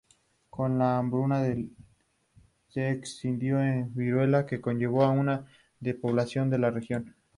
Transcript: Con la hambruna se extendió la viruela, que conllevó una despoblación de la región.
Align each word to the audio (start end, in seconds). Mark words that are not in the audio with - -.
Con 0.49 0.79
la 0.79 0.97
hambruna 0.97 1.43
se 2.69 2.89
extendió 2.89 3.59
la 3.59 3.85
viruela, 3.93 4.47
que 4.47 4.59
conllevó 4.59 5.07
una 5.11 5.45
despoblación 5.79 6.49
de 6.49 6.57
la 6.57 6.71
región. 6.71 7.15